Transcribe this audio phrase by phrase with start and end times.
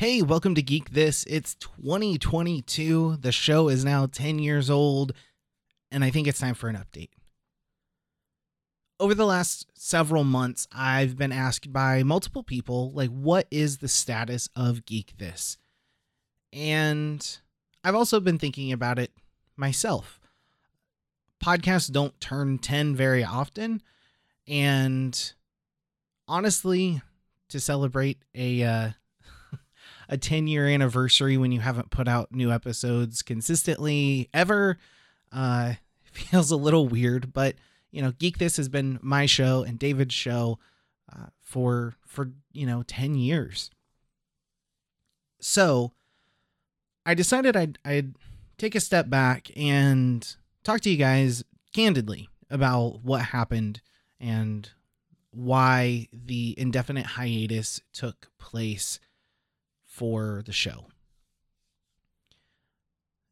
[0.00, 1.24] Hey, welcome to Geek This.
[1.24, 3.16] It's 2022.
[3.16, 5.12] The show is now 10 years old,
[5.90, 7.08] and I think it's time for an update.
[9.00, 13.88] Over the last several months, I've been asked by multiple people, like, what is the
[13.88, 15.58] status of Geek This?
[16.52, 17.40] And
[17.82, 19.10] I've also been thinking about it
[19.56, 20.20] myself.
[21.44, 23.82] Podcasts don't turn 10 very often.
[24.46, 25.32] And
[26.28, 27.02] honestly,
[27.48, 28.90] to celebrate a uh,
[30.08, 34.78] a 10 year anniversary when you haven't put out new episodes consistently ever
[35.32, 37.32] uh, feels a little weird.
[37.32, 37.56] But
[37.90, 40.58] you know, Geek This has been my show and David's show
[41.12, 43.70] uh, for for you know 10 years.
[45.40, 45.92] So
[47.06, 48.14] I decided I'd I'd
[48.56, 53.80] take a step back and talk to you guys candidly about what happened
[54.20, 54.70] and
[55.30, 58.98] why the indefinite hiatus took place
[59.98, 60.86] for the show.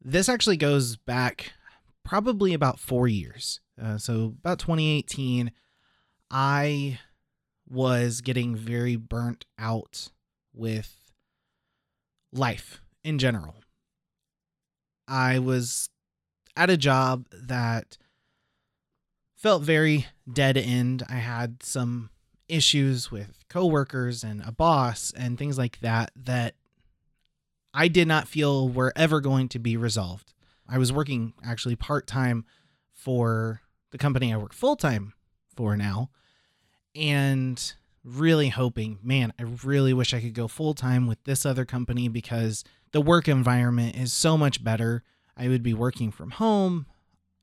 [0.01, 1.53] This actually goes back
[2.03, 3.61] probably about four years.
[3.81, 5.51] Uh, so, about 2018,
[6.29, 6.99] I
[7.69, 10.09] was getting very burnt out
[10.53, 10.93] with
[12.33, 13.55] life in general.
[15.07, 15.89] I was
[16.57, 17.97] at a job that
[19.37, 21.03] felt very dead end.
[21.07, 22.09] I had some
[22.49, 26.55] issues with coworkers and a boss and things like that that
[27.73, 30.33] I did not feel were ever going to be resolved.
[30.67, 32.45] I was working actually part time
[32.93, 35.13] for the company I work full time
[35.55, 36.09] for now
[36.95, 37.73] and
[38.03, 42.07] really hoping, man, I really wish I could go full time with this other company
[42.07, 45.03] because the work environment is so much better.
[45.35, 46.87] I would be working from home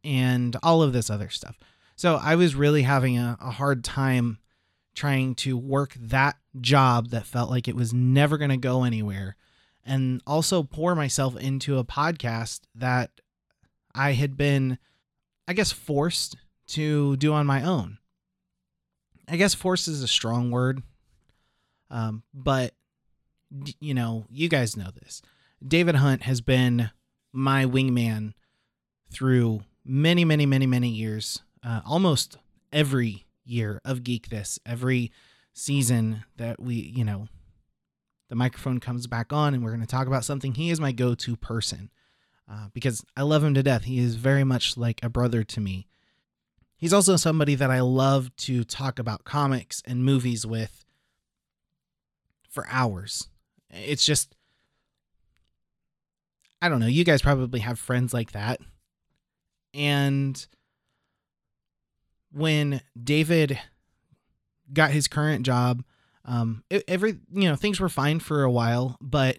[0.02, 1.58] and all of this other stuff.
[1.96, 4.38] So I was really having a, a hard time
[4.94, 9.36] trying to work that job that felt like it was never going to go anywhere
[9.84, 13.10] and also pour myself into a podcast that
[13.94, 14.78] I had been,
[15.46, 16.36] I guess, forced
[16.68, 17.98] to do on my own.
[19.28, 20.82] I guess force is a strong word,
[21.90, 22.74] um, but
[23.80, 25.22] you know, you guys know this.
[25.66, 26.90] David Hunt has been
[27.32, 28.34] my wingman
[29.10, 32.38] through many, many, many, many years uh, almost
[32.72, 35.12] every year of Geek This, every
[35.52, 37.28] season that we, you know,
[38.28, 40.92] the microphone comes back on and we're going to talk about something, he is my
[40.92, 41.90] go to person
[42.50, 43.84] uh, because I love him to death.
[43.84, 45.86] He is very much like a brother to me.
[46.76, 50.84] He's also somebody that I love to talk about comics and movies with
[52.50, 53.28] for hours.
[53.70, 54.34] It's just,
[56.60, 56.86] I don't know.
[56.86, 58.60] You guys probably have friends like that.
[59.72, 60.46] And
[62.34, 63.58] when David
[64.72, 65.84] got his current job,
[66.24, 69.38] um, every you know things were fine for a while, but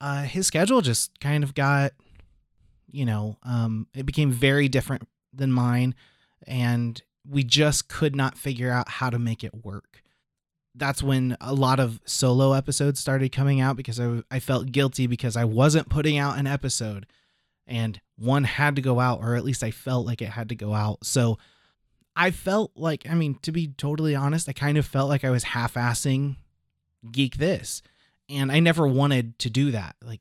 [0.00, 1.92] uh, his schedule just kind of got,
[2.90, 5.94] you know, um, it became very different than mine,
[6.46, 10.02] and we just could not figure out how to make it work.
[10.74, 15.06] That's when a lot of solo episodes started coming out because I, I felt guilty
[15.06, 17.06] because I wasn't putting out an episode
[17.66, 20.54] and one had to go out, or at least I felt like it had to
[20.56, 21.04] go out.
[21.04, 21.38] So
[22.16, 25.30] I felt like, I mean, to be totally honest, I kind of felt like I
[25.30, 26.36] was half assing
[27.10, 27.82] Geek This.
[28.28, 29.96] And I never wanted to do that.
[30.02, 30.20] Like,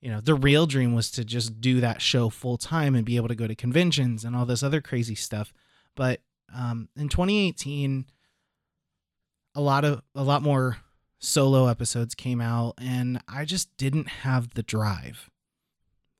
[0.00, 3.16] you know, the real dream was to just do that show full time and be
[3.16, 5.52] able to go to conventions and all this other crazy stuff.
[5.94, 6.20] But
[6.54, 8.06] um, in 2018,
[9.54, 10.78] a lot of a lot more
[11.18, 15.30] solo episodes came out, and I just didn't have the drive.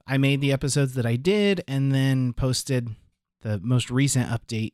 [0.06, 2.94] I made the episodes that I did, and then posted
[3.42, 4.72] the most recent update.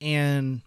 [0.00, 0.62] And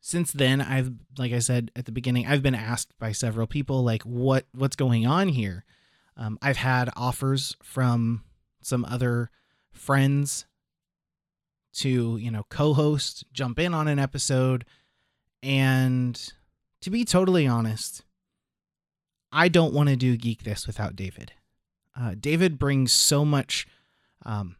[0.00, 3.84] since then, I've like I said at the beginning, I've been asked by several people
[3.84, 5.64] like what what's going on here.
[6.16, 8.24] Um, I've had offers from
[8.60, 9.30] some other
[9.70, 10.46] friends
[11.74, 14.64] to you know co-host, jump in on an episode,
[15.42, 16.32] and
[16.80, 18.04] to be totally honest,
[19.30, 21.32] I don't want to do geek this without David.
[21.98, 23.66] Uh, David brings so much
[24.24, 24.56] um,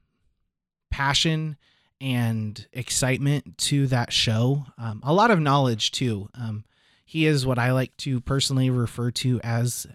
[0.90, 1.56] passion
[2.00, 4.66] and excitement to that show.
[4.78, 6.28] Um, a lot of knowledge too.
[6.34, 6.64] Um,
[7.04, 9.86] he is what I like to personally refer to as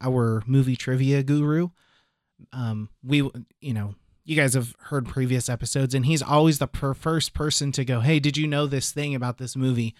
[0.00, 1.68] our movie trivia guru.
[2.52, 3.28] Um, we,
[3.60, 3.94] you know,
[4.24, 8.00] you guys have heard previous episodes, and he's always the per- first person to go,
[8.00, 9.94] "Hey, did you know this thing about this movie?"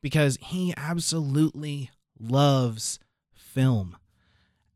[0.00, 2.98] Because he absolutely loves
[3.34, 3.96] film,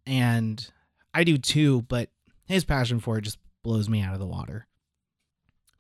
[0.07, 0.71] and
[1.13, 1.83] I do too.
[1.83, 2.11] But
[2.47, 4.67] his passion for it just blows me out of the water.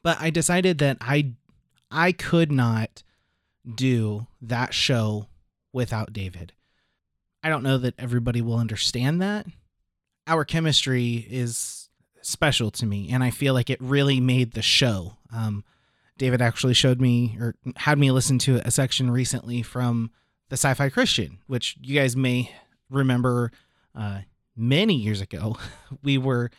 [0.02, 1.32] But I decided that I
[1.90, 3.02] I could not
[3.74, 5.26] do that show
[5.72, 6.52] without David.
[7.42, 9.46] I don't know that everybody will understand that.
[10.26, 11.88] Our chemistry is
[12.22, 15.16] special to me, and I feel like it really made the show.
[15.32, 15.64] Um,
[16.18, 20.10] David actually showed me or had me listen to a section recently from
[20.48, 22.52] the Sci Fi Christian, which you guys may
[22.90, 23.52] remember
[23.94, 24.20] uh,
[24.56, 25.56] many years ago.
[26.02, 26.50] we were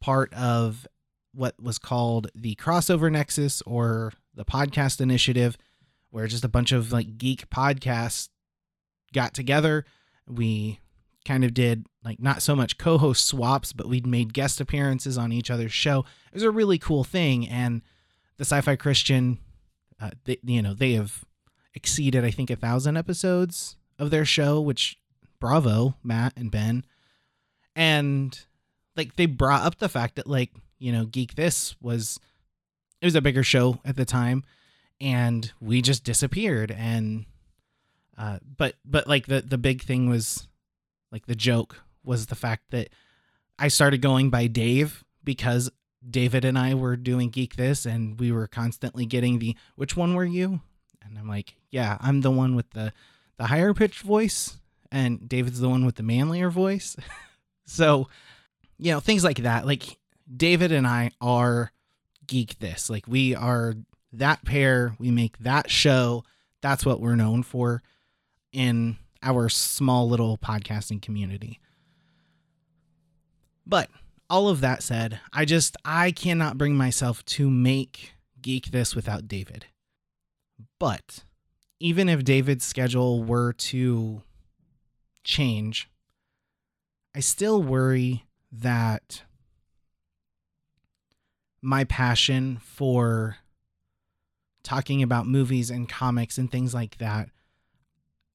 [0.00, 0.86] part of
[1.34, 5.56] what was called the Crossover Nexus or the Podcast Initiative,
[6.10, 8.28] where just a bunch of like geek podcasts
[9.12, 9.84] got together.
[10.26, 10.80] We
[11.24, 15.32] kind of did like not so much co-host swaps, but we'd made guest appearances on
[15.32, 16.04] each other's show.
[16.32, 17.82] It was a really cool thing, and
[18.36, 19.38] the Sci-Fi Christian,
[20.00, 21.24] uh, they, you know, they have
[21.74, 24.98] exceeded I think a thousand episodes of their show, which
[25.40, 26.84] bravo, Matt and Ben,
[27.74, 28.38] and
[28.96, 30.50] like they brought up the fact that like
[30.84, 32.20] you know Geek This was
[33.00, 34.44] it was a bigger show at the time,
[35.00, 37.26] and we just disappeared and.
[38.16, 40.46] Uh, but but like the the big thing was
[41.10, 42.90] like the joke was the fact that
[43.58, 45.68] I started going by Dave because
[46.08, 50.14] David and I were doing Geek This and we were constantly getting the which one
[50.14, 50.60] were you?
[51.02, 52.92] And I'm like, yeah, I'm the one with the
[53.36, 54.58] the higher pitched voice
[54.92, 56.96] and David's the one with the manlier voice.
[57.66, 58.08] so,
[58.78, 59.66] you know, things like that.
[59.66, 59.98] Like
[60.32, 61.72] David and I are
[62.26, 62.88] Geek This.
[62.88, 63.74] Like we are
[64.12, 66.24] that pair, we make that show.
[66.60, 67.82] That's what we're known for
[68.52, 71.60] in our small little podcasting community.
[73.66, 73.90] But
[74.30, 79.28] all of that said, I just I cannot bring myself to make geek this without
[79.28, 79.66] David.
[80.78, 81.24] But
[81.80, 84.22] even if David's schedule were to
[85.22, 85.88] change,
[87.14, 89.22] I still worry that
[91.64, 93.38] my passion for
[94.62, 97.30] talking about movies and comics and things like that,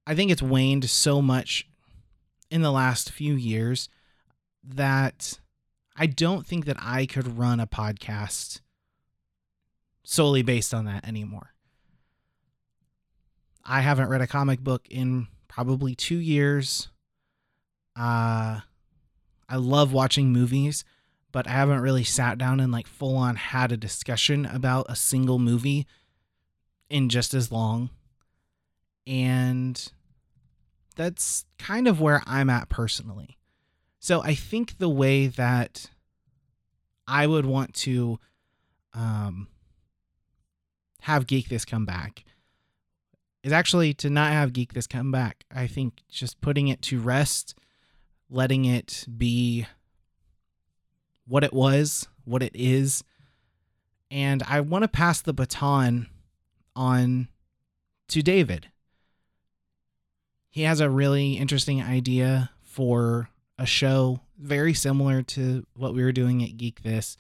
[0.08, 1.68] I think it's waned so much
[2.50, 3.90] in the last few years
[4.64, 5.40] that
[5.96, 8.62] I don't think that I could run a podcast
[10.04, 11.54] solely based on that anymore.
[13.64, 16.90] I haven't read a comic book in probably two years.
[17.96, 18.62] Uh,
[19.48, 20.84] I love watching movies,
[21.32, 24.96] but I haven't really sat down and like full on had a discussion about a
[24.96, 25.86] single movie
[26.90, 27.90] in just as long.
[29.06, 29.92] And
[30.96, 33.38] that's kind of where I'm at personally.
[34.00, 35.90] So I think the way that
[37.08, 38.20] I would want to
[38.94, 39.48] um,
[41.02, 42.24] have Geek This come back
[43.44, 45.46] is actually to not have Geek This come back.
[45.54, 47.56] I think just putting it to rest,
[48.30, 49.66] letting it be
[51.30, 53.04] what it was, what it is.
[54.12, 56.08] And I want to pass the baton
[56.76, 57.30] on
[58.10, 58.68] to David.
[60.50, 66.12] He has a really interesting idea for a show very similar to what we were
[66.12, 67.18] doing at Geek This.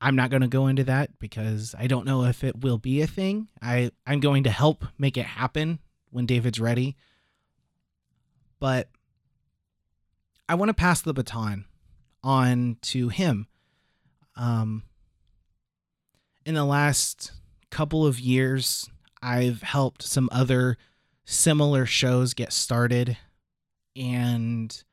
[0.00, 3.00] I'm not going to go into that because I don't know if it will be
[3.00, 3.48] a thing.
[3.62, 5.78] I I'm going to help make it happen
[6.10, 6.96] when David's ready.
[8.58, 8.90] But
[10.48, 11.64] I want to pass the baton
[12.26, 13.46] on to him.
[14.34, 14.82] Um
[16.44, 17.32] in the last
[17.70, 18.88] couple of years,
[19.22, 20.76] I've helped some other
[21.24, 23.16] similar shows get started
[23.96, 24.84] and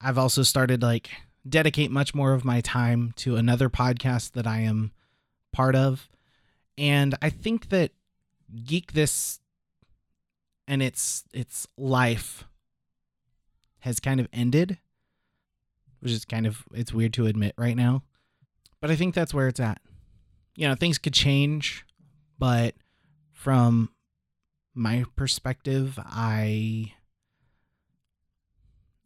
[0.00, 1.10] I've also started like
[1.48, 4.92] dedicate much more of my time to another podcast that I am
[5.52, 6.08] part of.
[6.76, 7.92] And I think that
[8.64, 9.40] Geek This
[10.66, 12.44] and its its life
[13.80, 14.78] has kind of ended,
[16.04, 18.02] which is kind of it's weird to admit right now.
[18.80, 19.80] But I think that's where it's at.
[20.54, 21.84] You know, things could change,
[22.38, 22.74] but
[23.32, 23.88] from
[24.74, 26.92] my perspective, I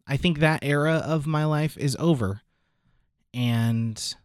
[0.05, 2.41] I think that era of my life is over.
[3.33, 4.15] And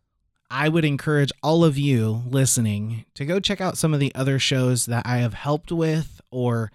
[0.50, 4.38] I would encourage all of you listening to go check out some of the other
[4.38, 6.73] shows that I have helped with or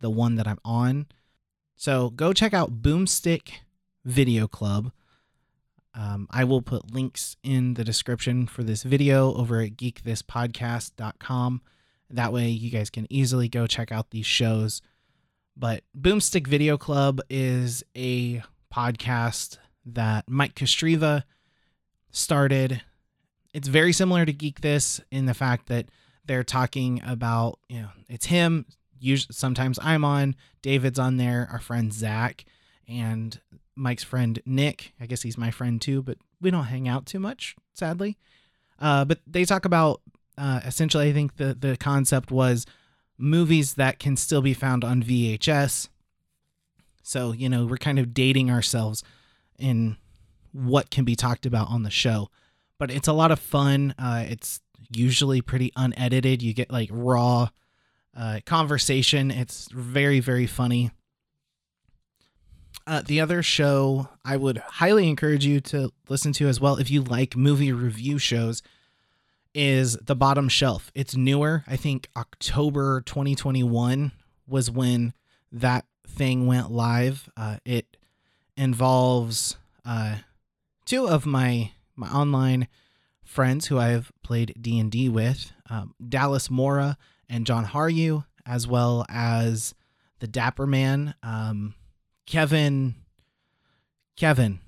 [0.00, 1.06] the one that I'm on.
[1.76, 3.50] So go check out Boomstick
[4.04, 4.90] Video Club.
[5.98, 11.62] Um, I will put links in the description for this video over at geekthispodcast.com.
[12.10, 14.82] That way you guys can easily go check out these shows.
[15.56, 21.24] But Boomstick Video Club is a podcast that Mike Kostriva
[22.10, 22.82] started.
[23.54, 25.86] It's very similar to Geek This in the fact that
[26.26, 28.66] they're talking about, you know, it's him.
[28.98, 32.44] Usually, sometimes I'm on, David's on there, our friend Zach,
[32.86, 33.40] and
[33.76, 34.92] Mike's friend Nick.
[35.00, 38.16] I guess he's my friend too, but we don't hang out too much, sadly.
[38.78, 40.00] Uh, but they talk about
[40.38, 42.66] uh, essentially, I think the the concept was
[43.18, 45.88] movies that can still be found on VHS
[47.02, 49.02] So, you know, we're kind of dating ourselves
[49.58, 49.96] in
[50.52, 52.28] what can be talked about on the show.
[52.78, 53.94] But it's a lot of fun.
[53.98, 54.60] Uh, it's
[54.94, 56.42] usually pretty unedited.
[56.42, 57.48] You get like raw
[58.16, 59.30] uh, conversation.
[59.30, 60.90] It's very, very funny.
[62.86, 66.90] Uh, the other show I would highly encourage you to listen to as well if
[66.90, 68.62] you like movie review shows
[69.54, 70.92] is The Bottom Shelf.
[70.94, 71.64] It's newer.
[71.66, 74.12] I think October 2021
[74.46, 75.14] was when
[75.50, 77.28] that thing went live.
[77.36, 77.96] Uh, it
[78.56, 80.16] involves uh,
[80.84, 82.68] two of my my online
[83.24, 86.96] friends who I've played D and D with, um, Dallas Mora
[87.28, 89.74] and John Haru, as well as
[90.20, 91.74] the Dapper Man, um,
[92.26, 92.96] Kevin.
[94.16, 94.60] Kevin,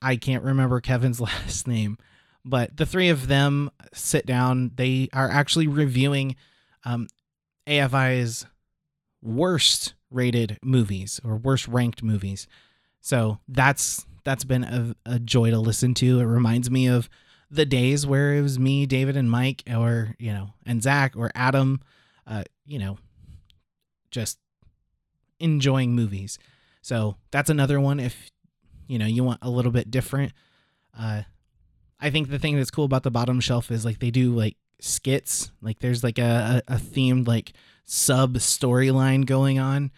[0.00, 1.98] I can't remember Kevin's last name,
[2.44, 4.72] but the three of them sit down.
[4.74, 6.36] They are actually reviewing
[6.84, 7.08] um,
[7.66, 8.46] AFI's
[9.22, 12.46] worst rated movies or worst ranked movies.
[13.00, 16.20] So that's that's been a, a joy to listen to.
[16.20, 17.08] It reminds me of
[17.50, 21.30] the days where it was me, David, and Mike, or you know, and Zach or
[21.34, 21.80] Adam,
[22.26, 22.98] uh, you know,
[24.10, 24.38] just
[25.40, 26.38] enjoying movies.
[26.82, 27.98] So that's another one.
[28.00, 28.30] If
[28.88, 30.32] you know you want a little bit different,
[30.98, 31.22] uh,
[32.00, 34.56] I think the thing that's cool about the bottom shelf is like they do like
[34.80, 35.50] skits.
[35.62, 37.52] Like there's like a, a themed like
[37.84, 39.92] sub storyline going on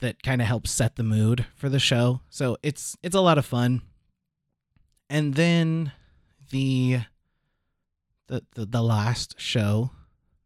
[0.00, 2.20] that kind of helps set the mood for the show.
[2.28, 3.82] So it's it's a lot of fun.
[5.08, 5.92] And then
[6.50, 7.00] the
[8.26, 9.90] the the, the last show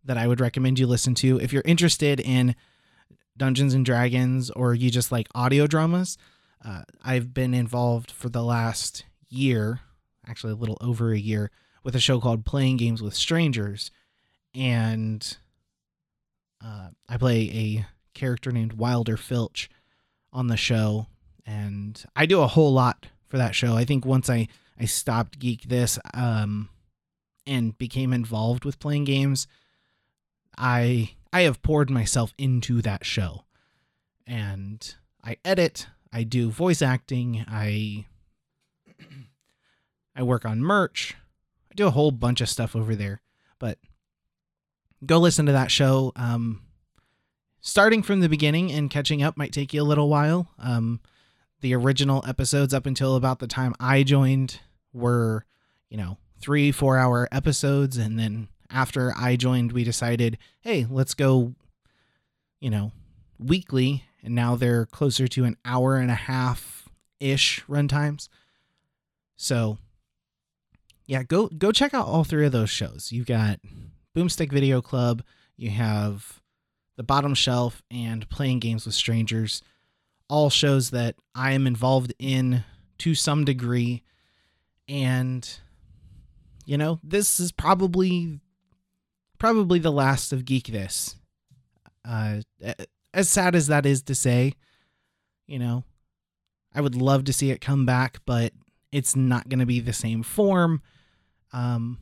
[0.04, 2.54] that I would recommend you listen to if you're interested in
[3.36, 6.18] Dungeons and Dragons or you just like audio dramas.
[6.64, 9.80] Uh, I've been involved for the last year,
[10.26, 11.50] actually a little over a year,
[11.82, 13.90] with a show called Playing Games with Strangers,
[14.54, 15.36] and
[16.64, 19.68] uh, I play a character named Wilder Filch
[20.32, 21.06] on the show,
[21.44, 23.74] and I do a whole lot for that show.
[23.74, 24.46] I think once I
[24.78, 26.68] I stopped Geek This um,
[27.46, 29.46] and became involved with playing games,
[30.56, 33.44] I I have poured myself into that show,
[34.26, 38.06] and I edit, I do voice acting, I
[40.16, 41.16] I work on merch,
[41.70, 43.22] I do a whole bunch of stuff over there.
[43.58, 43.78] But
[45.06, 46.12] go listen to that show.
[46.16, 46.62] Um,
[47.62, 50.50] starting from the beginning and catching up might take you a little while.
[50.58, 51.00] Um,
[51.60, 54.60] the original episodes up until about the time I joined
[54.92, 55.46] were,
[55.88, 57.96] you know, three, four hour episodes.
[57.96, 61.54] And then after I joined, we decided, hey, let's go,
[62.60, 62.92] you know,
[63.38, 64.04] weekly.
[64.22, 66.88] And now they're closer to an hour and a half
[67.20, 68.28] ish runtimes.
[69.36, 69.78] So,
[71.06, 73.10] yeah, go go check out all three of those shows.
[73.10, 73.58] You've got
[74.16, 75.22] Boomstick Video Club,
[75.56, 76.40] you have
[76.96, 79.62] the Bottom Shelf, and Playing Games with Strangers.
[80.28, 82.64] All shows that I am involved in
[82.98, 84.02] to some degree.
[84.88, 85.48] And,
[86.64, 88.40] you know, this is probably
[89.42, 91.16] probably the last of Geek This.
[92.04, 92.42] Uh,
[93.12, 94.54] as sad as that is to say,
[95.48, 95.82] you know,
[96.72, 98.52] I would love to see it come back, but
[98.92, 100.80] it's not going to be the same form.
[101.52, 101.98] Um,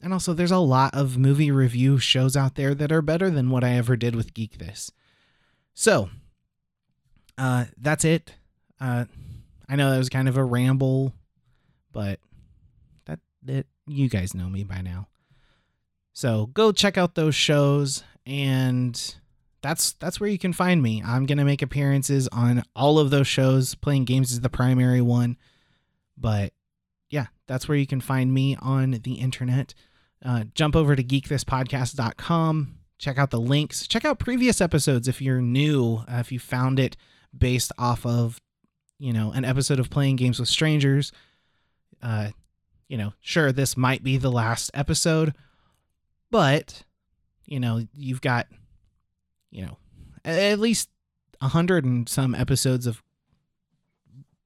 [0.00, 3.50] and also, there's a lot of movie review shows out there that are better than
[3.50, 4.92] what I ever did with Geek This.
[5.74, 6.10] So,
[7.36, 8.34] uh, that's it.
[8.80, 9.06] Uh,
[9.68, 11.12] I know that was kind of a ramble,
[11.90, 12.20] but
[13.06, 15.08] that that you guys know me by now.
[16.12, 19.16] So go check out those shows, and
[19.62, 21.02] that's that's where you can find me.
[21.04, 23.74] I'm gonna make appearances on all of those shows.
[23.74, 25.36] Playing games is the primary one,
[26.16, 26.52] but
[27.10, 29.74] yeah, that's where you can find me on the internet
[30.24, 32.78] uh, jump over to geekthispodcast.com.
[32.98, 33.86] Check out the links.
[33.88, 36.96] Check out previous episodes if you're new, uh, if you found it
[37.36, 38.40] based off of,
[38.98, 41.10] you know, an episode of Playing Games with Strangers.
[42.00, 42.28] Uh,
[42.88, 45.34] you know, sure, this might be the last episode,
[46.32, 46.82] but,
[47.44, 48.48] you know, you've got,
[49.50, 49.76] you know,
[50.24, 50.88] at least
[51.42, 53.02] a hundred and some episodes of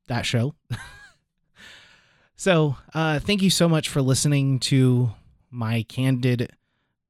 [0.09, 0.55] that show.
[2.37, 5.12] so, uh, thank you so much for listening to
[5.49, 6.50] my candid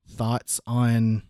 [0.06, 1.22] thoughts on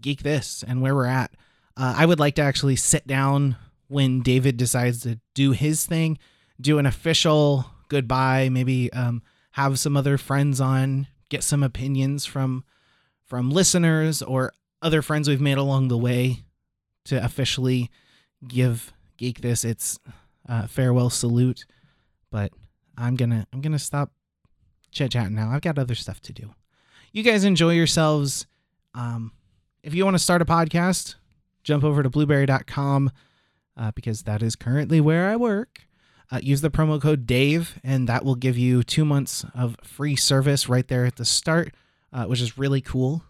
[0.00, 1.32] Geek This and where we're at.
[1.76, 3.56] Uh, I would like to actually sit down
[3.88, 6.18] when David decides to do his thing,
[6.58, 9.22] do an official goodbye, maybe um,
[9.58, 12.62] have some other friends on, get some opinions from
[13.26, 16.44] from listeners or other friends we've made along the way
[17.04, 17.90] to officially
[18.46, 19.98] give Geek This its
[20.48, 21.66] uh, farewell salute.
[22.30, 22.52] But
[22.96, 24.12] I'm gonna I'm gonna stop
[24.92, 25.50] chit chatting now.
[25.50, 26.54] I've got other stuff to do.
[27.12, 28.46] You guys enjoy yourselves.
[28.94, 29.32] Um,
[29.82, 31.16] if you want to start a podcast,
[31.64, 33.10] jump over to blubrry.com
[33.76, 35.87] uh, because that is currently where I work.
[36.30, 40.14] Uh, use the promo code Dave, and that will give you two months of free
[40.14, 41.74] service right there at the start,
[42.12, 43.22] uh, which is really cool.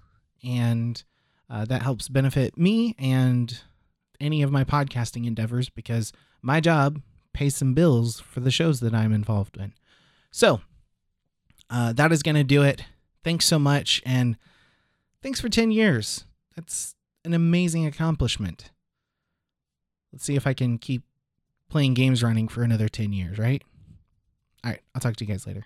[0.42, 1.02] And
[1.48, 3.60] uh, that helps benefit me and
[4.20, 6.12] any of my podcasting endeavors because
[6.42, 7.00] my job
[7.32, 9.72] pays some bills for the shows that I'm involved in.
[10.30, 10.60] So
[11.70, 12.84] uh, that is going to do it.
[13.22, 14.02] Thanks so much.
[14.04, 14.36] And
[15.22, 16.24] thanks for 10 years.
[16.56, 18.70] That's an amazing accomplishment.
[20.12, 21.02] Let's see if I can keep
[21.68, 23.62] playing games running for another 10 years, right?
[24.64, 24.80] All right.
[24.94, 25.64] I'll talk to you guys later.